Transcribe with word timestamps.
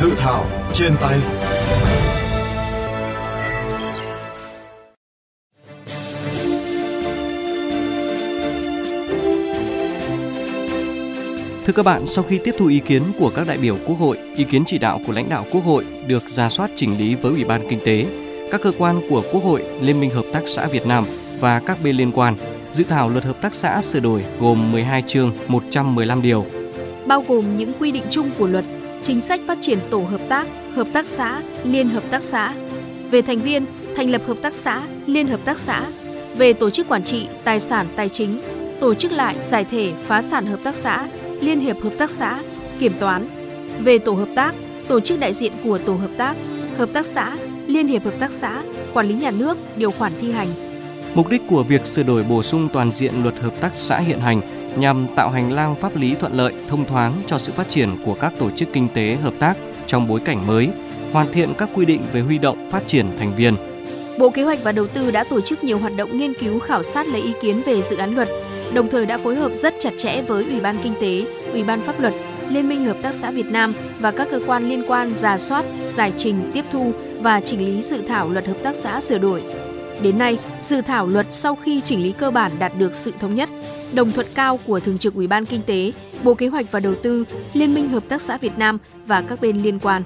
Dự 0.00 0.14
thảo 0.16 0.46
trên 0.74 0.92
tay 1.00 1.18
Thưa 11.66 11.72
các 11.72 11.84
bạn, 11.84 12.06
sau 12.06 12.24
khi 12.24 12.38
tiếp 12.44 12.54
thu 12.58 12.66
ý 12.66 12.78
kiến 12.78 13.02
của 13.18 13.32
các 13.36 13.46
đại 13.46 13.58
biểu 13.58 13.76
Quốc 13.86 13.96
hội, 13.96 14.18
ý 14.36 14.44
kiến 14.44 14.62
chỉ 14.66 14.78
đạo 14.78 15.00
của 15.06 15.12
lãnh 15.12 15.28
đạo 15.28 15.44
Quốc 15.50 15.64
hội 15.64 15.86
được 16.06 16.28
ra 16.28 16.48
soát 16.48 16.70
chỉnh 16.74 16.98
lý 16.98 17.14
với 17.14 17.32
Ủy 17.32 17.44
ban 17.44 17.68
Kinh 17.70 17.80
tế, 17.84 18.06
các 18.50 18.60
cơ 18.62 18.72
quan 18.78 19.00
của 19.10 19.22
Quốc 19.32 19.44
hội, 19.44 19.64
Liên 19.80 20.00
minh 20.00 20.10
Hợp 20.10 20.24
tác 20.32 20.42
xã 20.46 20.66
Việt 20.66 20.86
Nam 20.86 21.04
và 21.40 21.60
các 21.60 21.82
bên 21.82 21.96
liên 21.96 22.12
quan, 22.12 22.34
dự 22.72 22.84
thảo 22.84 23.08
luật 23.08 23.24
hợp 23.24 23.42
tác 23.42 23.54
xã 23.54 23.82
sửa 23.82 24.00
đổi 24.00 24.24
gồm 24.40 24.72
12 24.72 25.02
chương, 25.06 25.32
115 25.48 26.22
điều. 26.22 26.46
Bao 27.06 27.24
gồm 27.28 27.44
những 27.56 27.72
quy 27.80 27.92
định 27.92 28.04
chung 28.10 28.30
của 28.38 28.46
luật, 28.46 28.64
chính 29.02 29.20
sách 29.20 29.40
phát 29.46 29.58
triển 29.60 29.78
tổ 29.90 29.98
hợp 30.00 30.20
tác, 30.28 30.46
hợp 30.74 30.86
tác 30.92 31.06
xã, 31.06 31.42
liên 31.64 31.88
hợp 31.88 32.02
tác 32.10 32.22
xã, 32.22 32.54
về 33.10 33.22
thành 33.22 33.38
viên, 33.38 33.64
thành 33.96 34.10
lập 34.10 34.22
hợp 34.26 34.36
tác 34.42 34.54
xã, 34.54 34.82
liên 35.06 35.28
hợp 35.28 35.40
tác 35.44 35.58
xã, 35.58 35.86
về 36.36 36.52
tổ 36.52 36.70
chức 36.70 36.88
quản 36.88 37.04
trị, 37.04 37.26
tài 37.44 37.60
sản 37.60 37.86
tài 37.96 38.08
chính, 38.08 38.40
tổ 38.80 38.94
chức 38.94 39.12
lại 39.12 39.36
giải 39.42 39.64
thể 39.64 39.92
phá 40.06 40.22
sản 40.22 40.46
hợp 40.46 40.60
tác 40.62 40.74
xã, 40.74 41.08
liên 41.40 41.60
hiệp 41.60 41.82
hợp 41.82 41.92
tác 41.98 42.10
xã, 42.10 42.42
kiểm 42.78 42.92
toán, 43.00 43.26
về 43.84 43.98
tổ 43.98 44.12
hợp 44.12 44.28
tác, 44.34 44.54
tổ 44.88 45.00
chức 45.00 45.20
đại 45.20 45.32
diện 45.32 45.52
của 45.64 45.78
tổ 45.78 45.94
hợp 45.94 46.10
tác, 46.16 46.34
hợp 46.76 46.88
tác 46.92 47.06
xã, 47.06 47.36
liên 47.66 47.88
hiệp 47.88 48.04
hợp 48.04 48.14
tác 48.20 48.32
xã, 48.32 48.62
quản 48.94 49.08
lý 49.08 49.14
nhà 49.14 49.30
nước, 49.30 49.58
điều 49.76 49.90
khoản 49.90 50.12
thi 50.20 50.32
hành. 50.32 50.48
Mục 51.14 51.28
đích 51.28 51.42
của 51.48 51.62
việc 51.62 51.86
sửa 51.86 52.02
đổi 52.02 52.22
bổ 52.22 52.42
sung 52.42 52.68
toàn 52.72 52.92
diện 52.92 53.22
luật 53.22 53.38
hợp 53.38 53.60
tác 53.60 53.70
xã 53.74 53.98
hiện 53.98 54.20
hành 54.20 54.57
nhằm 54.80 55.06
tạo 55.16 55.30
hành 55.30 55.52
lang 55.52 55.74
pháp 55.74 55.96
lý 55.96 56.14
thuận 56.14 56.32
lợi, 56.32 56.52
thông 56.68 56.84
thoáng 56.84 57.12
cho 57.26 57.38
sự 57.38 57.52
phát 57.52 57.68
triển 57.68 57.90
của 58.04 58.14
các 58.14 58.32
tổ 58.38 58.50
chức 58.50 58.68
kinh 58.72 58.88
tế 58.94 59.16
hợp 59.22 59.34
tác 59.38 59.56
trong 59.86 60.08
bối 60.08 60.20
cảnh 60.20 60.46
mới, 60.46 60.68
hoàn 61.12 61.32
thiện 61.32 61.54
các 61.58 61.68
quy 61.74 61.86
định 61.86 62.02
về 62.12 62.20
huy 62.20 62.38
động 62.38 62.70
phát 62.70 62.86
triển 62.86 63.06
thành 63.18 63.36
viên. 63.36 63.56
Bộ 64.18 64.30
Kế 64.30 64.42
hoạch 64.42 64.58
và 64.62 64.72
Đầu 64.72 64.86
tư 64.86 65.10
đã 65.10 65.24
tổ 65.30 65.40
chức 65.40 65.64
nhiều 65.64 65.78
hoạt 65.78 65.92
động 65.96 66.18
nghiên 66.18 66.34
cứu 66.34 66.58
khảo 66.58 66.82
sát 66.82 67.06
lấy 67.08 67.22
ý 67.22 67.32
kiến 67.42 67.62
về 67.66 67.82
dự 67.82 67.96
án 67.96 68.14
luật, 68.14 68.28
đồng 68.74 68.88
thời 68.88 69.06
đã 69.06 69.18
phối 69.18 69.36
hợp 69.36 69.52
rất 69.52 69.74
chặt 69.78 69.92
chẽ 69.98 70.22
với 70.22 70.44
Ủy 70.44 70.60
ban 70.60 70.76
Kinh 70.82 70.94
tế, 71.00 71.24
Ủy 71.52 71.64
ban 71.64 71.80
Pháp 71.80 72.00
luật, 72.00 72.14
Liên 72.48 72.68
minh 72.68 72.84
Hợp 72.84 72.96
tác 73.02 73.14
xã 73.14 73.30
Việt 73.30 73.46
Nam 73.46 73.72
và 73.98 74.10
các 74.10 74.28
cơ 74.30 74.40
quan 74.46 74.68
liên 74.68 74.84
quan 74.88 75.14
giả 75.14 75.38
soát, 75.38 75.64
giải 75.88 76.12
trình, 76.16 76.50
tiếp 76.54 76.64
thu 76.72 76.92
và 77.20 77.40
chỉnh 77.40 77.66
lý 77.66 77.82
dự 77.82 78.02
thảo 78.08 78.28
luật 78.28 78.46
hợp 78.46 78.56
tác 78.62 78.76
xã 78.76 79.00
sửa 79.00 79.18
đổi. 79.18 79.42
Đến 80.02 80.18
nay, 80.18 80.38
dự 80.60 80.80
thảo 80.80 81.06
luật 81.06 81.26
sau 81.30 81.56
khi 81.56 81.80
chỉnh 81.80 82.02
lý 82.02 82.12
cơ 82.12 82.30
bản 82.30 82.52
đạt 82.58 82.72
được 82.78 82.94
sự 82.94 83.12
thống 83.20 83.34
nhất, 83.34 83.48
đồng 83.92 84.12
thuận 84.12 84.26
cao 84.34 84.58
của 84.66 84.80
Thường 84.80 84.98
trực 84.98 85.14
Ủy 85.14 85.26
ban 85.26 85.46
Kinh 85.46 85.62
tế, 85.62 85.92
Bộ 86.22 86.34
Kế 86.34 86.46
hoạch 86.46 86.72
và 86.72 86.80
Đầu 86.80 86.94
tư, 87.02 87.24
Liên 87.52 87.74
minh 87.74 87.88
Hợp 87.88 88.02
tác 88.08 88.20
xã 88.20 88.36
Việt 88.36 88.58
Nam 88.58 88.78
và 89.06 89.22
các 89.22 89.40
bên 89.40 89.56
liên 89.56 89.78
quan. 89.78 90.02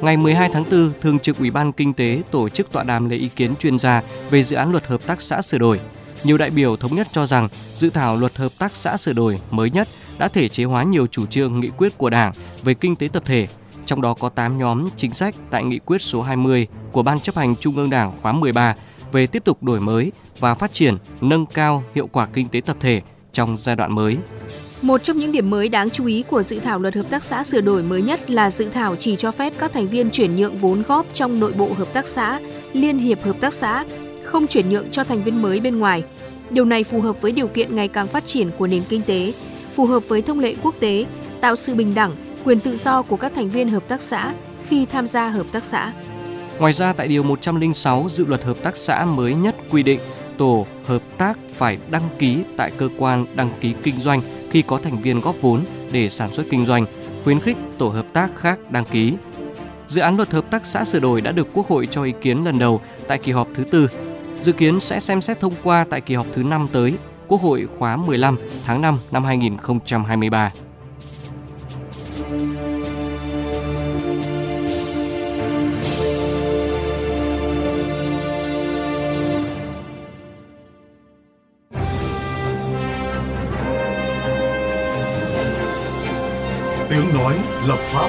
Ngày 0.00 0.16
12 0.16 0.50
tháng 0.52 0.64
4, 0.70 0.92
Thường 1.00 1.18
trực 1.18 1.38
Ủy 1.38 1.50
ban 1.50 1.72
Kinh 1.72 1.94
tế 1.94 2.22
tổ 2.30 2.48
chức 2.48 2.72
tọa 2.72 2.82
đàm 2.82 3.08
lấy 3.08 3.18
ý 3.18 3.28
kiến 3.28 3.56
chuyên 3.56 3.78
gia 3.78 4.02
về 4.30 4.42
dự 4.42 4.56
án 4.56 4.70
luật 4.70 4.86
hợp 4.86 5.06
tác 5.06 5.22
xã 5.22 5.42
sửa 5.42 5.58
đổi. 5.58 5.80
Nhiều 6.24 6.38
đại 6.38 6.50
biểu 6.50 6.76
thống 6.76 6.94
nhất 6.94 7.06
cho 7.12 7.26
rằng 7.26 7.48
dự 7.74 7.90
thảo 7.90 8.16
luật 8.16 8.36
hợp 8.36 8.52
tác 8.58 8.76
xã 8.76 8.96
sửa 8.96 9.12
đổi 9.12 9.38
mới 9.50 9.70
nhất 9.70 9.88
đã 10.18 10.28
thể 10.28 10.48
chế 10.48 10.64
hóa 10.64 10.82
nhiều 10.82 11.06
chủ 11.06 11.26
trương 11.26 11.60
nghị 11.60 11.68
quyết 11.76 11.98
của 11.98 12.10
Đảng 12.10 12.32
về 12.62 12.74
kinh 12.74 12.96
tế 12.96 13.08
tập 13.08 13.22
thể, 13.26 13.48
trong 13.86 14.02
đó 14.02 14.14
có 14.14 14.28
8 14.28 14.58
nhóm 14.58 14.88
chính 14.96 15.14
sách 15.14 15.34
tại 15.50 15.64
nghị 15.64 15.78
quyết 15.78 16.02
số 16.02 16.22
20 16.22 16.66
của 16.92 17.02
Ban 17.02 17.20
chấp 17.20 17.36
hành 17.36 17.56
Trung 17.56 17.76
ương 17.76 17.90
Đảng 17.90 18.12
khóa 18.22 18.32
13 18.32 18.74
về 19.12 19.26
tiếp 19.26 19.44
tục 19.44 19.62
đổi 19.62 19.80
mới 19.80 20.12
và 20.38 20.54
phát 20.54 20.72
triển, 20.72 20.96
nâng 21.20 21.46
cao 21.46 21.84
hiệu 21.94 22.08
quả 22.12 22.26
kinh 22.32 22.48
tế 22.48 22.60
tập 22.60 22.76
thể 22.80 23.02
trong 23.32 23.56
giai 23.58 23.76
đoạn 23.76 23.94
mới. 23.94 24.16
Một 24.82 25.02
trong 25.02 25.16
những 25.16 25.32
điểm 25.32 25.50
mới 25.50 25.68
đáng 25.68 25.90
chú 25.90 26.06
ý 26.06 26.22
của 26.22 26.42
dự 26.42 26.58
thảo 26.58 26.78
luật 26.78 26.94
hợp 26.94 27.10
tác 27.10 27.22
xã 27.22 27.44
sửa 27.44 27.60
đổi 27.60 27.82
mới 27.82 28.02
nhất 28.02 28.30
là 28.30 28.50
dự 28.50 28.68
thảo 28.68 28.96
chỉ 28.96 29.16
cho 29.16 29.30
phép 29.30 29.52
các 29.58 29.72
thành 29.72 29.86
viên 29.86 30.10
chuyển 30.10 30.36
nhượng 30.36 30.56
vốn 30.56 30.82
góp 30.88 31.06
trong 31.12 31.40
nội 31.40 31.52
bộ 31.52 31.72
hợp 31.72 31.92
tác 31.92 32.06
xã, 32.06 32.40
liên 32.72 32.98
hiệp 32.98 33.22
hợp 33.22 33.40
tác 33.40 33.52
xã, 33.52 33.84
không 34.24 34.46
chuyển 34.46 34.70
nhượng 34.70 34.90
cho 34.90 35.04
thành 35.04 35.22
viên 35.22 35.42
mới 35.42 35.60
bên 35.60 35.78
ngoài. 35.78 36.04
Điều 36.50 36.64
này 36.64 36.84
phù 36.84 37.00
hợp 37.00 37.20
với 37.20 37.32
điều 37.32 37.46
kiện 37.46 37.76
ngày 37.76 37.88
càng 37.88 38.08
phát 38.08 38.24
triển 38.24 38.50
của 38.58 38.66
nền 38.66 38.82
kinh 38.88 39.02
tế, 39.02 39.32
phù 39.72 39.86
hợp 39.86 40.08
với 40.08 40.22
thông 40.22 40.40
lệ 40.40 40.54
quốc 40.62 40.74
tế, 40.80 41.06
tạo 41.40 41.56
sự 41.56 41.74
bình 41.74 41.94
đẳng, 41.94 42.10
quyền 42.44 42.60
tự 42.60 42.76
do 42.76 43.02
của 43.02 43.16
các 43.16 43.32
thành 43.34 43.50
viên 43.50 43.68
hợp 43.68 43.88
tác 43.88 44.00
xã 44.00 44.34
khi 44.68 44.86
tham 44.86 45.06
gia 45.06 45.28
hợp 45.28 45.46
tác 45.52 45.64
xã. 45.64 45.92
Ngoài 46.58 46.72
ra 46.72 46.92
tại 46.92 47.08
điều 47.08 47.22
106 47.22 48.06
dự 48.10 48.26
luật 48.26 48.44
hợp 48.44 48.56
tác 48.62 48.76
xã 48.76 49.04
mới 49.04 49.34
nhất 49.34 49.54
quy 49.70 49.82
định 49.82 50.00
tổ 50.36 50.66
hợp 50.86 51.02
tác 51.18 51.38
phải 51.54 51.78
đăng 51.90 52.08
ký 52.18 52.38
tại 52.56 52.70
cơ 52.76 52.88
quan 52.98 53.26
đăng 53.34 53.50
ký 53.60 53.74
kinh 53.82 54.00
doanh 54.00 54.20
khi 54.50 54.62
có 54.62 54.78
thành 54.78 54.98
viên 54.98 55.20
góp 55.20 55.36
vốn 55.40 55.64
để 55.92 56.08
sản 56.08 56.32
xuất 56.32 56.46
kinh 56.50 56.64
doanh, 56.64 56.86
khuyến 57.24 57.40
khích 57.40 57.56
tổ 57.78 57.88
hợp 57.88 58.06
tác 58.12 58.30
khác 58.36 58.58
đăng 58.70 58.84
ký. 58.84 59.12
Dự 59.88 60.00
án 60.00 60.16
luật 60.16 60.30
hợp 60.30 60.50
tác 60.50 60.66
xã 60.66 60.84
sửa 60.84 61.00
đổi 61.00 61.20
đã 61.20 61.32
được 61.32 61.48
Quốc 61.52 61.68
hội 61.68 61.86
cho 61.86 62.02
ý 62.02 62.12
kiến 62.20 62.44
lần 62.44 62.58
đầu 62.58 62.80
tại 63.08 63.18
kỳ 63.18 63.32
họp 63.32 63.48
thứ 63.54 63.64
tư. 63.64 63.88
Dự 64.40 64.52
kiến 64.52 64.80
sẽ 64.80 65.00
xem 65.00 65.22
xét 65.22 65.40
thông 65.40 65.54
qua 65.62 65.84
tại 65.90 66.00
kỳ 66.00 66.14
họp 66.14 66.26
thứ 66.34 66.42
năm 66.42 66.66
tới, 66.72 66.94
Quốc 67.28 67.40
hội 67.40 67.66
khóa 67.78 67.96
15 67.96 68.36
tháng 68.66 68.82
5 68.82 68.98
năm 69.10 69.24
2023. 69.24 70.52
Tiếng 87.02 87.14
nói 87.14 87.38
lập 87.66 87.78
pháp 87.78 88.08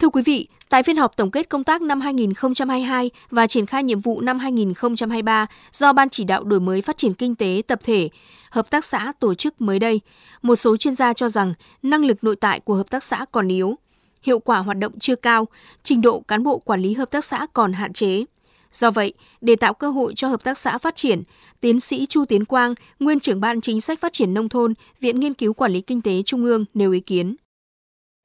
Thưa 0.00 0.08
quý 0.08 0.22
vị, 0.22 0.48
tại 0.68 0.82
phiên 0.82 0.96
họp 0.96 1.16
tổng 1.16 1.30
kết 1.30 1.48
công 1.48 1.64
tác 1.64 1.82
năm 1.82 2.00
2022 2.00 3.10
và 3.30 3.46
triển 3.46 3.66
khai 3.66 3.82
nhiệm 3.82 3.98
vụ 3.98 4.20
năm 4.20 4.38
2023 4.38 5.46
do 5.72 5.92
Ban 5.92 6.08
chỉ 6.08 6.24
đạo 6.24 6.44
đổi 6.44 6.60
mới 6.60 6.82
phát 6.82 6.96
triển 6.96 7.14
kinh 7.14 7.34
tế 7.34 7.62
tập 7.66 7.80
thể, 7.82 8.08
hợp 8.50 8.70
tác 8.70 8.84
xã 8.84 9.12
tổ 9.20 9.34
chức 9.34 9.60
mới 9.60 9.78
đây, 9.78 10.00
một 10.42 10.56
số 10.56 10.76
chuyên 10.76 10.94
gia 10.94 11.12
cho 11.12 11.28
rằng 11.28 11.54
năng 11.82 12.04
lực 12.04 12.24
nội 12.24 12.36
tại 12.36 12.60
của 12.60 12.74
hợp 12.74 12.90
tác 12.90 13.02
xã 13.02 13.24
còn 13.32 13.48
yếu, 13.48 13.78
hiệu 14.22 14.38
quả 14.38 14.58
hoạt 14.58 14.78
động 14.78 14.98
chưa 14.98 15.16
cao, 15.16 15.48
trình 15.82 16.00
độ 16.00 16.20
cán 16.20 16.42
bộ 16.42 16.58
quản 16.58 16.80
lý 16.80 16.94
hợp 16.94 17.10
tác 17.10 17.24
xã 17.24 17.46
còn 17.52 17.72
hạn 17.72 17.92
chế. 17.92 18.24
Do 18.72 18.90
vậy, 18.90 19.12
để 19.40 19.56
tạo 19.56 19.74
cơ 19.74 19.90
hội 19.90 20.12
cho 20.16 20.28
hợp 20.28 20.44
tác 20.44 20.58
xã 20.58 20.78
phát 20.78 20.94
triển, 20.94 21.22
tiến 21.60 21.80
sĩ 21.80 22.06
Chu 22.06 22.24
Tiến 22.24 22.44
Quang, 22.44 22.74
nguyên 22.98 23.20
trưởng 23.20 23.40
ban 23.40 23.60
chính 23.60 23.80
sách 23.80 24.00
phát 24.00 24.12
triển 24.12 24.34
nông 24.34 24.48
thôn, 24.48 24.74
Viện 25.00 25.20
Nghiên 25.20 25.34
cứu 25.34 25.52
Quản 25.52 25.72
lý 25.72 25.80
Kinh 25.80 26.00
tế 26.02 26.22
Trung 26.22 26.44
ương 26.44 26.64
nêu 26.74 26.92
ý 26.92 27.00
kiến. 27.00 27.34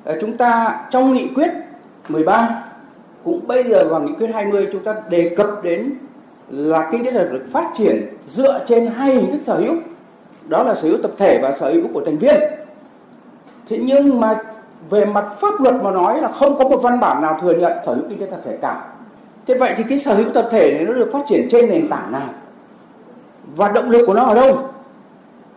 Ờ, 0.04 0.18
chúng 0.22 0.38
ta 0.38 0.82
trong 0.92 1.14
nghị 1.14 1.28
quyết 1.36 1.50
13 2.08 2.64
cũng 3.24 3.48
bây 3.48 3.64
giờ 3.64 3.88
vào 3.90 4.02
nghị 4.02 4.14
quyết 4.18 4.28
20 4.34 4.68
chúng 4.72 4.84
ta 4.84 4.96
đề 5.10 5.36
cập 5.38 5.64
đến 5.64 5.94
là 6.50 6.90
kinh 6.92 7.06
tế 7.06 7.12
được 7.12 7.46
phát 7.52 7.74
triển 7.78 8.08
dựa 8.32 8.66
trên 8.68 8.88
hai 8.88 9.16
hình 9.16 9.32
thức 9.32 9.40
sở 9.46 9.60
hữu. 9.60 9.76
Đó 10.48 10.64
là 10.64 10.76
sở 10.76 10.90
hữu 10.90 10.98
tập 11.02 11.12
thể 11.18 11.40
và 11.42 11.58
sở 11.60 11.74
hữu 11.74 11.88
của 11.94 12.06
thành 12.06 12.18
viên. 12.18 12.36
Thế 13.70 13.78
nhưng 13.78 14.20
mà 14.20 14.36
về 14.90 15.06
mặt 15.06 15.26
pháp 15.42 15.62
luật 15.62 15.76
mà 15.84 15.92
nói 15.92 16.22
là 16.22 16.32
không 16.32 16.58
có 16.58 16.70
một 16.70 16.78
văn 16.78 17.00
bản 17.00 17.22
nào 17.22 17.40
thừa 17.42 17.54
nhận 17.54 17.74
sở 17.86 17.94
hữu 17.94 18.04
kinh 18.10 18.20
tế 18.20 18.26
tập 18.26 18.42
thể 18.46 18.58
cả 18.62 18.97
thế 19.48 19.54
vậy 19.54 19.74
thì 19.78 19.84
cái 19.90 20.00
sở 20.00 20.14
hữu 20.14 20.30
tập 20.34 20.48
thể 20.52 20.74
này 20.74 20.86
nó 20.86 20.94
được 20.94 21.10
phát 21.14 21.22
triển 21.30 21.48
trên 21.52 21.70
nền 21.70 21.88
tảng 21.88 22.12
nào? 22.12 22.30
Và 23.56 23.72
động 23.72 23.90
lực 23.90 24.06
của 24.08 24.14
nó 24.14 24.24
ở 24.24 24.36
đâu? 24.36 24.58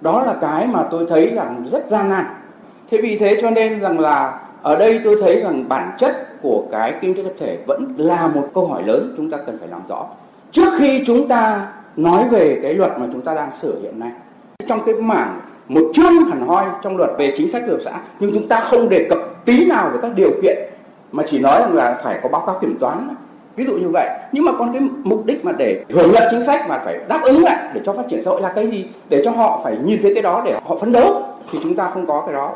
Đó 0.00 0.22
là 0.22 0.34
cái 0.40 0.66
mà 0.66 0.82
tôi 0.90 1.06
thấy 1.08 1.32
rằng 1.34 1.64
rất 1.72 1.86
gian 1.88 2.08
nan. 2.08 2.24
Thế 2.90 2.98
vì 3.02 3.18
thế 3.18 3.38
cho 3.42 3.50
nên 3.50 3.80
rằng 3.80 4.00
là 4.00 4.40
ở 4.62 4.76
đây 4.76 5.00
tôi 5.04 5.16
thấy 5.22 5.40
rằng 5.40 5.68
bản 5.68 5.92
chất 5.98 6.42
của 6.42 6.64
cái 6.72 6.94
kinh 7.00 7.14
tế 7.14 7.22
tập 7.22 7.32
thể 7.40 7.58
vẫn 7.66 7.94
là 7.96 8.28
một 8.34 8.48
câu 8.54 8.66
hỏi 8.66 8.82
lớn 8.86 9.14
chúng 9.16 9.30
ta 9.30 9.38
cần 9.46 9.58
phải 9.58 9.68
làm 9.68 9.80
rõ. 9.88 10.06
Trước 10.52 10.72
khi 10.78 11.04
chúng 11.06 11.28
ta 11.28 11.68
nói 11.96 12.28
về 12.28 12.60
cái 12.62 12.74
luật 12.74 12.90
mà 12.98 13.06
chúng 13.12 13.20
ta 13.20 13.34
đang 13.34 13.50
sửa 13.60 13.74
hiện 13.82 14.00
nay, 14.00 14.10
trong 14.68 14.80
cái 14.86 14.94
mảng 14.94 15.40
một 15.68 15.90
chương 15.94 16.24
hẳn 16.30 16.46
hoi 16.46 16.64
trong 16.82 16.96
luật 16.96 17.10
về 17.18 17.34
chính 17.36 17.52
sách 17.52 17.62
hợp 17.68 17.78
xã, 17.84 17.92
nhưng 18.20 18.30
chúng 18.34 18.48
ta 18.48 18.60
không 18.60 18.88
đề 18.88 19.06
cập 19.10 19.18
tí 19.44 19.66
nào 19.66 19.90
về 19.92 19.98
các 20.02 20.10
điều 20.14 20.30
kiện 20.42 20.58
mà 21.12 21.22
chỉ 21.30 21.38
nói 21.38 21.60
rằng 21.60 21.74
là 21.74 22.00
phải 22.04 22.20
có 22.22 22.28
báo 22.28 22.42
cáo 22.46 22.58
kiểm 22.60 22.76
toán 22.80 23.08
ví 23.60 23.66
dụ 23.66 23.72
như 23.72 23.88
vậy. 23.88 24.08
Nhưng 24.32 24.44
mà 24.44 24.52
còn 24.58 24.72
cái 24.72 24.82
mục 25.02 25.26
đích 25.26 25.44
mà 25.44 25.52
để 25.52 25.84
hưởng 25.88 26.12
lợi 26.12 26.28
chính 26.30 26.46
sách 26.46 26.68
mà 26.68 26.80
phải 26.84 26.98
đáp 27.08 27.20
ứng 27.22 27.44
lại 27.44 27.56
để 27.74 27.80
cho 27.84 27.92
phát 27.92 28.02
triển 28.10 28.22
xã 28.24 28.30
hội 28.30 28.42
là 28.42 28.52
cái 28.54 28.66
gì? 28.66 28.86
Để 29.08 29.22
cho 29.24 29.30
họ 29.30 29.60
phải 29.64 29.76
nhìn 29.84 29.98
thấy 30.02 30.14
cái 30.14 30.22
đó, 30.22 30.42
để 30.44 30.56
họ 30.66 30.76
phấn 30.76 30.92
đấu, 30.92 31.22
thì 31.50 31.58
chúng 31.62 31.74
ta 31.74 31.90
không 31.94 32.06
có 32.06 32.22
cái 32.26 32.34
đó. 32.34 32.52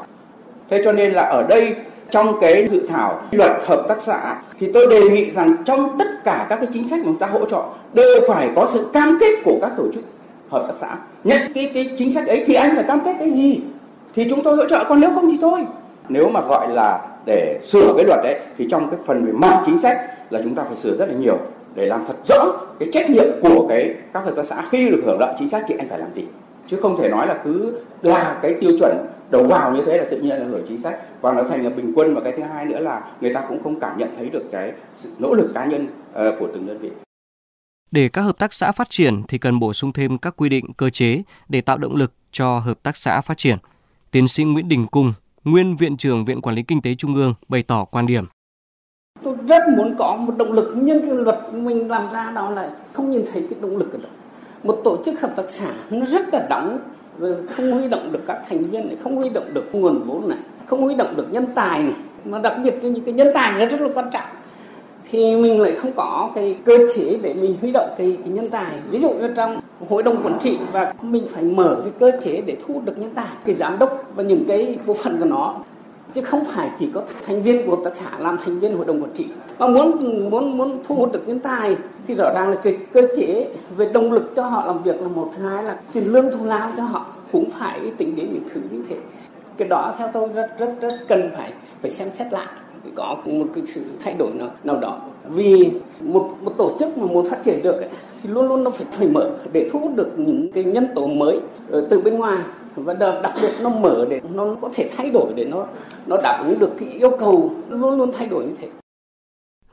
Thế 0.70 0.82
cho 0.84 0.92
nên 0.92 1.12
là 1.12 1.22
ở 1.22 1.42
đây, 1.48 1.76
trong 2.10 2.40
cái 2.40 2.68
dự 2.68 2.86
thảo 2.88 3.20
luật 3.30 3.52
hợp 3.66 3.84
tác 3.88 3.96
xã, 4.06 4.36
thì 4.60 4.70
tôi 4.74 4.86
đề 4.86 5.00
nghị 5.00 5.30
rằng 5.30 5.56
trong 5.64 5.98
tất 5.98 6.04
cả 6.24 6.46
các 6.48 6.56
cái 6.56 6.68
chính 6.74 6.88
sách 6.88 6.98
mà 6.98 7.04
chúng 7.04 7.18
ta 7.18 7.26
hỗ 7.26 7.44
trợ, 7.44 7.62
đều 7.92 8.20
phải 8.28 8.50
có 8.56 8.68
sự 8.72 8.86
cam 8.92 9.18
kết 9.20 9.32
của 9.44 9.58
các 9.60 9.70
tổ 9.76 9.84
chức 9.94 10.04
hợp 10.50 10.64
tác 10.68 10.74
xã. 10.80 10.96
Nhận 11.24 11.52
cái 11.54 11.70
cái 11.74 11.90
chính 11.98 12.14
sách 12.14 12.26
ấy 12.26 12.44
thì 12.46 12.54
anh 12.54 12.74
phải 12.74 12.84
cam 12.84 13.00
kết 13.00 13.14
cái 13.18 13.30
gì? 13.30 13.60
Thì 14.14 14.26
chúng 14.30 14.42
tôi 14.42 14.56
hỗ 14.56 14.68
trợ, 14.68 14.84
còn 14.88 15.00
nếu 15.00 15.10
không 15.14 15.30
thì 15.30 15.38
thôi. 15.40 15.66
Nếu 16.08 16.28
mà 16.28 16.40
gọi 16.40 16.68
là 16.68 17.00
để 17.26 17.60
sửa 17.72 17.94
cái 17.96 18.04
luật 18.04 18.20
đấy 18.22 18.40
thì 18.58 18.66
trong 18.70 18.90
cái 18.90 19.00
phần 19.06 19.26
về 19.26 19.32
mặt 19.32 19.62
chính 19.66 19.78
sách 19.78 19.98
là 20.30 20.40
chúng 20.44 20.54
ta 20.54 20.64
phải 20.64 20.76
sửa 20.76 20.96
rất 20.96 21.08
là 21.08 21.14
nhiều 21.14 21.38
để 21.74 21.86
làm 21.86 22.04
thật 22.06 22.14
rõ 22.28 22.44
cái 22.78 22.88
trách 22.92 23.10
nhiệm 23.10 23.26
của 23.42 23.66
cái 23.68 23.94
các 24.12 24.24
hợp 24.24 24.32
tác 24.36 24.46
xã 24.46 24.68
khi 24.70 24.90
được 24.90 25.02
hưởng 25.04 25.20
lợi 25.20 25.34
chính 25.38 25.48
sách 25.48 25.64
thì 25.68 25.74
anh 25.78 25.88
phải 25.88 25.98
làm 25.98 26.14
gì 26.14 26.24
chứ 26.70 26.76
không 26.82 27.02
thể 27.02 27.08
nói 27.08 27.26
là 27.26 27.40
cứ 27.44 27.80
là 28.02 28.38
cái 28.42 28.54
tiêu 28.60 28.70
chuẩn 28.78 29.06
đầu 29.30 29.46
vào 29.46 29.74
như 29.74 29.82
thế 29.86 29.98
là 29.98 30.04
tự 30.10 30.20
nhiên 30.20 30.38
là 30.38 30.44
hưởng 30.44 30.64
chính 30.68 30.80
sách 30.80 30.98
và 31.20 31.32
nó 31.32 31.42
thành 31.42 31.64
là 31.64 31.70
bình 31.70 31.92
quân 31.96 32.14
và 32.14 32.20
cái 32.20 32.32
thứ 32.36 32.42
hai 32.42 32.64
nữa 32.64 32.80
là 32.80 33.10
người 33.20 33.34
ta 33.34 33.44
cũng 33.48 33.62
không 33.62 33.80
cảm 33.80 33.98
nhận 33.98 34.08
thấy 34.16 34.28
được 34.28 34.44
cái 34.52 34.72
sự 35.00 35.10
nỗ 35.18 35.34
lực 35.34 35.50
cá 35.54 35.64
nhân 35.64 35.86
ờ, 36.12 36.36
của 36.38 36.48
từng 36.54 36.66
đơn 36.66 36.78
vị. 36.78 36.90
Để 37.90 38.08
các 38.08 38.22
hợp 38.22 38.38
tác 38.38 38.52
xã 38.52 38.72
phát 38.72 38.90
triển 38.90 39.22
thì 39.28 39.38
cần 39.38 39.58
bổ 39.58 39.72
sung 39.72 39.92
thêm 39.92 40.18
các 40.18 40.34
quy 40.36 40.48
định 40.48 40.72
cơ 40.76 40.90
chế 40.90 41.22
để 41.48 41.60
tạo 41.60 41.78
động 41.78 41.96
lực 41.96 42.12
cho 42.32 42.58
hợp 42.58 42.82
tác 42.82 42.96
xã 42.96 43.20
phát 43.20 43.38
triển. 43.38 43.58
Tiến 44.10 44.28
sĩ 44.28 44.44
Nguyễn 44.44 44.68
Đình 44.68 44.86
Cung, 44.86 45.12
nguyên 45.44 45.76
viện 45.76 45.96
trưởng 45.96 46.24
Viện 46.24 46.40
Quản 46.40 46.56
lý 46.56 46.62
Kinh 46.62 46.82
tế 46.82 46.94
Trung 46.94 47.14
ương 47.14 47.34
bày 47.48 47.62
tỏ 47.62 47.84
quan 47.90 48.06
điểm. 48.06 48.24
Tôi 49.22 49.36
rất 49.48 49.62
muốn 49.76 49.94
có 49.98 50.16
một 50.16 50.36
động 50.36 50.52
lực 50.52 50.74
nhưng 50.76 51.02
cái 51.02 51.10
luật 51.10 51.54
mình 51.54 51.88
làm 51.88 52.12
ra 52.12 52.32
đó 52.34 52.50
là 52.50 52.70
không 52.92 53.10
nhìn 53.10 53.24
thấy 53.32 53.46
cái 53.50 53.58
động 53.60 53.76
lực 53.76 53.92
ở 53.92 53.98
đó. 54.02 54.08
Một 54.62 54.80
tổ 54.84 55.02
chức 55.04 55.20
hợp 55.20 55.32
tác 55.36 55.42
xã 55.48 55.72
nó 55.90 56.06
rất 56.06 56.34
là 56.34 56.46
đóng 56.50 56.78
không 57.56 57.72
huy 57.72 57.88
động 57.88 58.12
được 58.12 58.20
các 58.26 58.42
thành 58.48 58.62
viên 58.62 58.86
này, 58.86 58.96
không 59.02 59.16
huy 59.16 59.28
động 59.28 59.54
được 59.54 59.64
nguồn 59.72 60.02
vốn 60.02 60.28
này, 60.28 60.38
không 60.66 60.82
huy 60.82 60.94
động 60.94 61.16
được 61.16 61.26
nhân 61.32 61.46
tài 61.54 61.82
này, 61.82 61.94
mà 62.24 62.38
đặc 62.38 62.56
biệt 62.64 62.74
cái 62.82 62.90
những 62.90 63.04
cái 63.04 63.14
nhân 63.14 63.28
tài 63.34 63.52
nó 63.58 63.66
rất 63.66 63.80
là 63.80 63.88
quan 63.94 64.10
trọng 64.12 64.28
thì 65.10 65.36
mình 65.36 65.60
lại 65.60 65.72
không 65.72 65.92
có 65.96 66.30
cái 66.34 66.56
cơ 66.64 66.78
chế 66.96 67.18
để 67.22 67.34
mình 67.34 67.56
huy 67.60 67.70
động 67.72 67.94
cái, 67.98 68.16
cái 68.24 68.32
nhân 68.32 68.50
tài 68.50 68.72
ví 68.90 69.00
dụ 69.00 69.08
như 69.08 69.32
trong 69.36 69.60
hội 69.88 70.02
đồng 70.02 70.22
quản 70.24 70.38
trị 70.42 70.58
và 70.72 70.92
mình 71.02 71.26
phải 71.32 71.42
mở 71.42 71.76
cái 71.82 71.92
cơ 72.00 72.20
chế 72.24 72.42
để 72.46 72.56
thu 72.66 72.82
được 72.84 72.98
nhân 72.98 73.10
tài, 73.14 73.26
cái 73.46 73.54
giám 73.54 73.78
đốc 73.78 74.02
và 74.14 74.22
những 74.22 74.44
cái 74.48 74.78
bộ 74.86 74.94
phận 74.94 75.18
của 75.18 75.24
nó. 75.24 75.56
Chứ 76.14 76.20
không 76.20 76.44
phải 76.44 76.70
chỉ 76.78 76.90
có 76.94 77.02
thành 77.26 77.42
viên 77.42 77.66
của 77.66 77.76
hợp 77.76 77.82
tác 77.84 77.96
xã 77.96 78.18
làm 78.18 78.38
thành 78.44 78.60
viên 78.60 78.76
hội 78.76 78.86
đồng 78.86 79.02
quản 79.02 79.12
trị. 79.16 79.26
Mà 79.58 79.68
muốn 79.68 80.30
muốn 80.30 80.58
muốn 80.58 80.78
thu 80.88 80.94
hút 80.94 81.12
được 81.12 81.22
nhân 81.26 81.40
tài 81.40 81.76
thì 82.06 82.14
rõ 82.14 82.32
ràng 82.34 82.48
là 82.48 82.56
cái 82.62 82.78
cơ 82.92 83.00
chế 83.16 83.48
về 83.76 83.90
động 83.92 84.12
lực 84.12 84.32
cho 84.36 84.42
họ 84.42 84.66
làm 84.66 84.82
việc 84.82 85.00
là 85.00 85.08
một. 85.08 85.30
Thứ 85.36 85.48
hai 85.48 85.64
là 85.64 85.76
tiền 85.92 86.12
lương 86.12 86.30
thù 86.32 86.44
lao 86.44 86.70
cho 86.76 86.82
họ 86.82 87.06
cũng 87.32 87.50
phải 87.50 87.80
tính 87.98 88.16
đến 88.16 88.28
những 88.32 88.48
thứ 88.54 88.60
như 88.70 88.84
thế. 88.88 88.96
Cái 89.56 89.68
đó 89.68 89.94
theo 89.98 90.08
tôi 90.12 90.28
rất 90.28 90.50
rất 90.58 90.74
rất 90.80 90.98
cần 91.08 91.30
phải 91.36 91.52
phải 91.82 91.90
xem 91.90 92.08
xét 92.08 92.32
lại 92.32 92.46
có 92.94 93.16
một 93.24 93.46
cái 93.54 93.64
sự 93.66 93.84
thay 94.04 94.14
đổi 94.18 94.30
nào, 94.34 94.50
nào 94.64 94.80
đó 94.80 95.00
vì 95.28 95.70
một 96.00 96.30
một 96.40 96.54
tổ 96.58 96.76
chức 96.78 96.98
mà 96.98 97.06
muốn 97.06 97.30
phát 97.30 97.44
triển 97.44 97.62
được 97.62 97.76
ấy, 97.76 97.88
thì 98.22 98.28
luôn 98.28 98.48
luôn 98.48 98.64
nó 98.64 98.70
phải 98.70 98.86
phải 98.92 99.08
mở 99.08 99.30
để 99.52 99.68
thu 99.72 99.78
hút 99.78 99.92
được 99.96 100.08
những 100.16 100.52
cái 100.52 100.64
nhân 100.64 100.86
tố 100.94 101.06
mới 101.06 101.40
từ 101.90 102.00
bên 102.00 102.14
ngoài 102.14 102.38
và 102.74 102.94
đặc 102.94 103.32
biệt 103.42 103.52
nó 103.62 103.70
mở 103.70 104.06
để 104.10 104.20
nó 104.34 104.56
có 104.60 104.70
thể 104.74 104.90
thay 104.96 105.10
đổi 105.10 105.32
để 105.36 105.44
nó 105.44 105.66
nó 106.06 106.16
đáp 106.22 106.44
ứng 106.48 106.58
được 106.58 106.70
cái 106.78 106.88
yêu 106.88 107.10
cầu 107.18 107.54
luôn 107.68 107.98
luôn 107.98 108.12
thay 108.18 108.28
đổi 108.28 108.44
như 108.44 108.54
thế. 108.60 108.68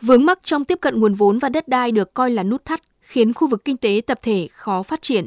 Vướng 0.01 0.25
mắc 0.25 0.39
trong 0.43 0.65
tiếp 0.65 0.77
cận 0.81 0.99
nguồn 0.99 1.13
vốn 1.13 1.37
và 1.37 1.49
đất 1.49 1.67
đai 1.67 1.91
được 1.91 2.13
coi 2.13 2.31
là 2.31 2.43
nút 2.43 2.65
thắt 2.65 2.79
khiến 3.01 3.33
khu 3.33 3.47
vực 3.47 3.65
kinh 3.65 3.77
tế 3.77 4.01
tập 4.07 4.19
thể 4.21 4.47
khó 4.51 4.83
phát 4.83 5.01
triển. 5.01 5.25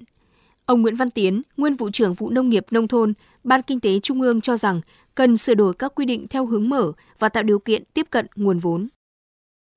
Ông 0.67 0.83
Nguyễn 0.83 0.95
Văn 0.95 1.11
Tiến, 1.11 1.43
nguyên 1.57 1.75
vụ 1.75 1.91
trưởng 1.91 2.15
vụ 2.15 2.31
nông 2.31 2.49
nghiệp 2.49 2.65
nông 2.71 2.89
thôn, 2.89 3.13
Ban 3.45 3.63
Kinh 3.63 3.81
tế 3.81 3.99
Trung 3.99 4.21
ương 4.21 4.41
cho 4.41 4.57
rằng 4.57 4.81
cần 5.15 5.37
sửa 5.37 5.55
đổi 5.55 5.75
các 5.75 5.93
quy 5.95 6.05
định 6.05 6.27
theo 6.31 6.47
hướng 6.47 6.69
mở 6.69 6.93
và 7.19 7.29
tạo 7.29 7.43
điều 7.43 7.59
kiện 7.59 7.83
tiếp 7.95 8.07
cận 8.11 8.27
nguồn 8.37 8.59
vốn. 8.59 8.89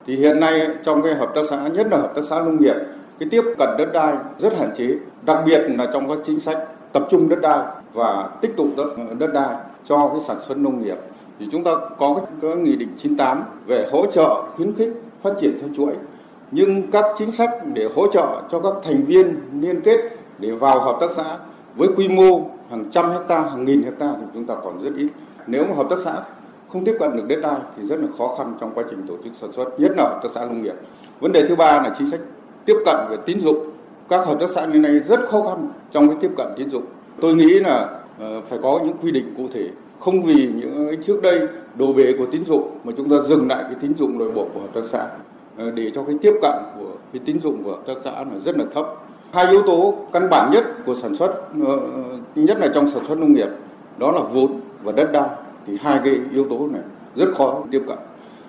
Thì 0.05 0.15
hiện 0.15 0.39
nay 0.39 0.67
trong 0.85 1.01
cái 1.01 1.15
hợp 1.15 1.31
tác 1.35 1.41
xã, 1.49 1.67
nhất 1.67 1.87
là 1.91 1.97
hợp 1.97 2.11
tác 2.15 2.21
xã 2.29 2.39
nông 2.39 2.61
nghiệp, 2.61 2.75
cái 3.19 3.29
tiếp 3.31 3.43
cận 3.57 3.69
đất 3.77 3.89
đai 3.93 4.15
rất 4.39 4.53
hạn 4.57 4.69
chế, 4.77 4.87
đặc 5.25 5.43
biệt 5.45 5.61
là 5.67 5.89
trong 5.93 6.09
các 6.09 6.17
chính 6.25 6.39
sách 6.39 6.57
tập 6.93 7.07
trung 7.11 7.29
đất 7.29 7.39
đai 7.41 7.65
và 7.93 8.29
tích 8.41 8.53
tụ 8.57 8.69
đất, 8.77 8.95
đất 9.19 9.33
đai 9.33 9.55
cho 9.87 10.09
cái 10.13 10.21
sản 10.27 10.37
xuất 10.47 10.57
nông 10.57 10.83
nghiệp. 10.83 10.97
Thì 11.39 11.45
chúng 11.51 11.63
ta 11.63 11.71
có 11.97 12.13
cái, 12.13 12.25
cái 12.41 12.55
nghị 12.55 12.75
định 12.75 12.89
98 12.97 13.43
về 13.65 13.87
hỗ 13.91 14.05
trợ 14.11 14.43
khuyến 14.55 14.75
khích 14.75 14.91
phát 15.21 15.33
triển 15.41 15.57
theo 15.61 15.69
chuỗi. 15.77 15.93
Nhưng 16.51 16.91
các 16.91 17.05
chính 17.17 17.31
sách 17.31 17.49
để 17.73 17.89
hỗ 17.95 18.11
trợ 18.13 18.41
cho 18.51 18.59
các 18.59 18.73
thành 18.83 19.05
viên 19.05 19.35
liên 19.61 19.81
kết 19.81 20.16
để 20.39 20.51
vào 20.51 20.79
hợp 20.79 20.97
tác 20.99 21.07
xã 21.15 21.37
với 21.75 21.87
quy 21.97 22.07
mô 22.07 22.49
hàng 22.69 22.85
trăm 22.91 23.09
hecta, 23.11 23.41
hàng 23.41 23.65
nghìn 23.65 23.83
hecta 23.83 24.13
thì 24.19 24.25
chúng 24.33 24.45
ta 24.45 24.55
còn 24.63 24.83
rất 24.83 24.91
ít. 24.97 25.07
Nếu 25.47 25.65
mà 25.65 25.75
hợp 25.75 25.87
tác 25.89 25.99
xã 26.05 26.13
không 26.73 26.85
tiếp 26.85 26.95
cận 26.99 27.17
được 27.17 27.23
đất 27.27 27.39
đai 27.41 27.59
thì 27.77 27.83
rất 27.83 27.99
là 27.99 28.07
khó 28.17 28.35
khăn 28.37 28.53
trong 28.59 28.71
quá 28.75 28.83
trình 28.89 29.07
tổ 29.07 29.13
chức 29.23 29.33
sản 29.35 29.51
xuất, 29.51 29.79
nhất 29.79 29.91
là 29.97 30.03
hợp 30.03 30.19
tác 30.23 30.29
xã 30.35 30.45
nông 30.45 30.63
nghiệp. 30.63 30.75
Vấn 31.19 31.31
đề 31.31 31.47
thứ 31.47 31.55
ba 31.55 31.81
là 31.81 31.95
chính 31.97 32.11
sách 32.11 32.19
tiếp 32.65 32.75
cận 32.85 32.95
về 33.09 33.17
tín 33.25 33.39
dụng. 33.39 33.57
Các 34.09 34.27
hợp 34.27 34.39
tác 34.39 34.49
xã 34.49 34.65
như 34.65 34.79
này 34.79 34.99
rất 34.99 35.19
khó 35.29 35.41
khăn 35.41 35.69
trong 35.91 36.07
cái 36.07 36.17
tiếp 36.21 36.31
cận 36.37 36.47
tín 36.57 36.69
dụng. 36.69 36.83
Tôi 37.21 37.35
nghĩ 37.35 37.59
là 37.59 37.89
ờ, 38.19 38.41
phải 38.41 38.59
có 38.63 38.79
những 38.85 38.97
quy 39.01 39.11
định 39.11 39.33
cụ 39.37 39.47
thể 39.53 39.69
không 39.99 40.21
vì 40.21 40.49
những 40.55 40.95
trước 41.05 41.21
đây 41.21 41.47
đồ 41.75 41.93
bể 41.93 42.13
của 42.17 42.25
tín 42.31 42.45
dụng 42.45 42.77
mà 42.83 42.93
chúng 42.97 43.09
ta 43.09 43.15
dừng 43.29 43.47
lại 43.47 43.63
cái 43.63 43.75
tín 43.81 43.93
dụng 43.97 44.17
nội 44.17 44.31
bộ 44.31 44.47
của 44.53 44.59
hợp 44.59 44.73
tác 44.73 44.81
xã 44.89 45.07
ờ, 45.57 45.71
để 45.71 45.91
cho 45.95 46.03
cái 46.03 46.15
tiếp 46.21 46.33
cận 46.41 46.55
của 46.79 46.91
cái 47.13 47.21
tín 47.25 47.39
dụng 47.39 47.63
của 47.63 47.71
hợp 47.71 47.83
tác 47.87 47.93
xã 48.03 48.11
là 48.11 48.39
rất 48.45 48.57
là 48.57 48.65
thấp 48.73 48.85
hai 49.33 49.51
yếu 49.51 49.61
tố 49.61 49.93
căn 50.13 50.27
bản 50.29 50.51
nhất 50.51 50.63
của 50.85 50.95
sản 50.95 51.15
xuất 51.15 51.33
ờ, 51.65 51.77
ờ, 51.77 52.03
nhất 52.35 52.57
là 52.59 52.67
trong 52.73 52.91
sản 52.91 53.05
xuất 53.07 53.17
nông 53.17 53.33
nghiệp, 53.33 53.47
đó 53.97 54.11
là 54.11 54.21
vốn 54.21 54.59
và 54.83 54.91
đất 54.91 55.11
đai. 55.11 55.29
Thì 55.67 55.77
hai 55.81 55.99
cái 56.03 56.19
yếu 56.33 56.45
tố 56.49 56.67
này 56.71 56.81
rất 57.15 57.35
khó 57.37 57.63
tiếp 57.71 57.83
cận. 57.87 57.97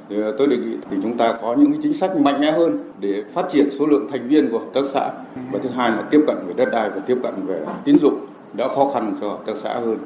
Thì 0.08 0.22
ờ, 0.22 0.34
tôi 0.38 0.46
đề 0.46 0.56
nghị 0.56 0.76
thì 0.90 0.96
chúng 1.02 1.16
ta 1.16 1.38
có 1.42 1.54
những 1.54 1.72
cái 1.72 1.80
chính 1.82 1.94
sách 1.94 2.16
mạnh 2.16 2.40
mẽ 2.40 2.50
hơn 2.50 2.78
để 3.00 3.24
phát 3.32 3.46
triển 3.52 3.68
số 3.78 3.86
lượng 3.86 4.08
thành 4.12 4.28
viên 4.28 4.50
của 4.50 4.58
hợp 4.58 4.70
tác 4.74 4.80
xã. 4.92 5.10
Và 5.52 5.58
thứ 5.62 5.68
hai 5.68 5.90
là 5.90 6.02
tiếp 6.10 6.24
cận 6.26 6.36
về 6.46 6.54
đất 6.56 6.68
đai 6.72 6.90
và 6.90 7.00
tiếp 7.06 7.18
cận 7.22 7.34
về 7.46 7.60
tín 7.84 7.98
dụng 7.98 8.26
đã 8.52 8.68
khó 8.68 8.90
khăn 8.94 9.16
cho 9.20 9.28
hợp 9.28 9.40
tác 9.46 9.56
xã 9.56 9.74
hơn. 9.74 9.98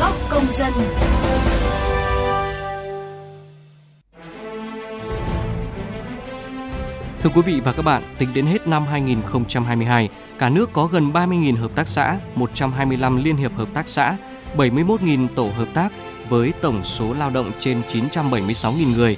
Góc 0.00 0.12
công 0.30 0.44
dân. 0.58 1.01
Thưa 7.22 7.30
quý 7.34 7.42
vị 7.42 7.60
và 7.60 7.72
các 7.72 7.84
bạn, 7.84 8.02
tính 8.18 8.28
đến 8.34 8.46
hết 8.46 8.66
năm 8.68 8.86
2022, 8.86 10.08
cả 10.38 10.48
nước 10.48 10.70
có 10.72 10.86
gần 10.86 11.12
30.000 11.12 11.56
hợp 11.56 11.70
tác 11.74 11.88
xã, 11.88 12.18
125 12.34 13.24
liên 13.24 13.36
hiệp 13.36 13.54
hợp 13.54 13.68
tác 13.74 13.88
xã, 13.88 14.16
71.000 14.56 15.28
tổ 15.34 15.48
hợp 15.56 15.68
tác 15.74 15.92
với 16.28 16.52
tổng 16.60 16.84
số 16.84 17.14
lao 17.14 17.30
động 17.30 17.50
trên 17.58 17.80
976.000 17.88 18.94
người. 18.94 19.16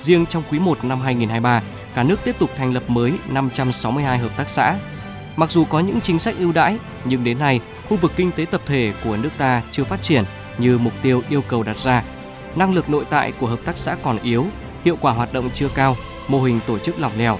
Riêng 0.00 0.26
trong 0.26 0.42
quý 0.50 0.58
1 0.58 0.84
năm 0.84 1.00
2023, 1.00 1.62
cả 1.94 2.02
nước 2.02 2.20
tiếp 2.24 2.34
tục 2.38 2.50
thành 2.56 2.72
lập 2.72 2.82
mới 2.86 3.12
562 3.28 4.18
hợp 4.18 4.36
tác 4.36 4.48
xã. 4.48 4.78
Mặc 5.36 5.50
dù 5.50 5.64
có 5.64 5.80
những 5.80 6.00
chính 6.00 6.18
sách 6.18 6.34
ưu 6.38 6.52
đãi, 6.52 6.78
nhưng 7.04 7.24
đến 7.24 7.38
nay, 7.38 7.60
khu 7.88 7.96
vực 7.96 8.12
kinh 8.16 8.32
tế 8.32 8.44
tập 8.44 8.60
thể 8.66 8.92
của 9.04 9.16
nước 9.16 9.30
ta 9.38 9.62
chưa 9.70 9.84
phát 9.84 10.02
triển 10.02 10.24
như 10.58 10.78
mục 10.78 10.92
tiêu 11.02 11.22
yêu 11.28 11.42
cầu 11.48 11.62
đặt 11.62 11.76
ra. 11.76 12.02
Năng 12.56 12.74
lực 12.74 12.90
nội 12.90 13.04
tại 13.10 13.32
của 13.40 13.46
hợp 13.46 13.60
tác 13.64 13.78
xã 13.78 13.96
còn 14.02 14.18
yếu, 14.22 14.46
hiệu 14.84 14.96
quả 15.00 15.12
hoạt 15.12 15.32
động 15.32 15.50
chưa 15.54 15.68
cao, 15.74 15.96
mô 16.28 16.42
hình 16.42 16.60
tổ 16.66 16.78
chức 16.78 17.00
lỏng 17.00 17.12
lẻo. 17.18 17.38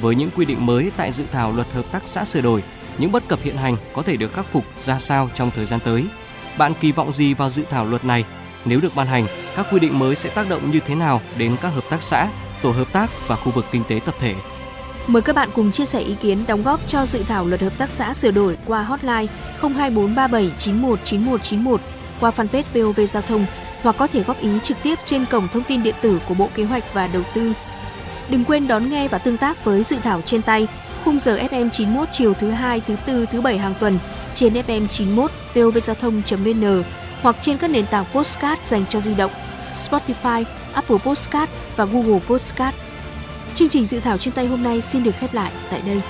Với 0.00 0.14
những 0.14 0.30
quy 0.36 0.44
định 0.44 0.66
mới 0.66 0.90
tại 0.96 1.12
dự 1.12 1.24
thảo 1.32 1.52
luật 1.52 1.72
hợp 1.72 1.84
tác 1.92 2.02
xã 2.06 2.24
sửa 2.24 2.40
đổi, 2.40 2.62
những 2.98 3.12
bất 3.12 3.28
cập 3.28 3.38
hiện 3.42 3.56
hành 3.56 3.76
có 3.92 4.02
thể 4.02 4.16
được 4.16 4.32
khắc 4.32 4.46
phục 4.46 4.64
ra 4.80 4.98
sao 4.98 5.30
trong 5.34 5.50
thời 5.50 5.66
gian 5.66 5.80
tới? 5.84 6.06
Bạn 6.58 6.72
kỳ 6.80 6.92
vọng 6.92 7.12
gì 7.12 7.34
vào 7.34 7.50
dự 7.50 7.64
thảo 7.70 7.84
luật 7.84 8.04
này? 8.04 8.24
Nếu 8.64 8.80
được 8.80 8.94
ban 8.94 9.06
hành, 9.06 9.26
các 9.56 9.66
quy 9.72 9.80
định 9.80 9.98
mới 9.98 10.16
sẽ 10.16 10.30
tác 10.30 10.48
động 10.48 10.70
như 10.70 10.80
thế 10.86 10.94
nào 10.94 11.20
đến 11.36 11.56
các 11.62 11.68
hợp 11.68 11.84
tác 11.90 12.02
xã, 12.02 12.28
tổ 12.62 12.70
hợp 12.70 12.92
tác 12.92 13.10
và 13.28 13.36
khu 13.36 13.52
vực 13.52 13.66
kinh 13.72 13.82
tế 13.88 14.00
tập 14.04 14.14
thể? 14.18 14.34
Mời 15.06 15.22
các 15.22 15.36
bạn 15.36 15.48
cùng 15.54 15.72
chia 15.72 15.84
sẻ 15.84 16.00
ý 16.00 16.14
kiến 16.14 16.44
đóng 16.46 16.62
góp 16.62 16.86
cho 16.86 17.06
dự 17.06 17.22
thảo 17.22 17.46
luật 17.46 17.60
hợp 17.60 17.78
tác 17.78 17.90
xã 17.90 18.14
sửa 18.14 18.30
đổi 18.30 18.56
qua 18.66 18.82
hotline 18.82 19.26
02437919191 19.60 21.76
qua 22.20 22.30
fanpage 22.30 22.62
VOV 22.74 23.00
Giao 23.08 23.22
thông 23.22 23.46
hoặc 23.82 23.96
có 23.98 24.06
thể 24.06 24.22
góp 24.22 24.40
ý 24.40 24.50
trực 24.62 24.76
tiếp 24.82 24.98
trên 25.04 25.24
cổng 25.30 25.48
thông 25.48 25.62
tin 25.62 25.82
điện 25.82 25.94
tử 26.00 26.20
của 26.28 26.34
Bộ 26.34 26.48
Kế 26.54 26.64
hoạch 26.64 26.94
và 26.94 27.06
Đầu 27.06 27.22
tư 27.34 27.52
Đừng 28.30 28.44
quên 28.44 28.68
đón 28.68 28.90
nghe 28.90 29.08
và 29.08 29.18
tương 29.18 29.36
tác 29.36 29.64
với 29.64 29.84
dự 29.84 29.96
thảo 30.02 30.20
trên 30.20 30.42
tay 30.42 30.68
khung 31.04 31.20
giờ 31.20 31.36
FM 31.50 31.70
91 31.70 32.08
chiều 32.12 32.34
thứ 32.34 32.50
hai, 32.50 32.80
thứ 32.80 32.96
tư, 33.06 33.26
thứ 33.26 33.40
bảy 33.40 33.58
hàng 33.58 33.74
tuần 33.80 33.98
trên 34.34 34.52
FM 34.52 34.86
91 34.86 35.30
vovgiao 35.54 35.94
thông.vn 35.94 36.82
hoặc 37.22 37.36
trên 37.40 37.58
các 37.58 37.70
nền 37.70 37.86
tảng 37.86 38.04
postcard 38.12 38.62
dành 38.64 38.84
cho 38.88 39.00
di 39.00 39.14
động 39.14 39.30
Spotify, 39.74 40.44
Apple 40.72 40.98
Postcard 40.98 41.52
và 41.76 41.84
Google 41.84 42.20
Postcard. 42.26 42.76
Chương 43.54 43.68
trình 43.68 43.86
dự 43.86 44.00
thảo 44.00 44.18
trên 44.18 44.34
tay 44.34 44.46
hôm 44.46 44.62
nay 44.62 44.82
xin 44.82 45.02
được 45.02 45.14
khép 45.18 45.34
lại 45.34 45.52
tại 45.70 45.82
đây. 45.86 46.00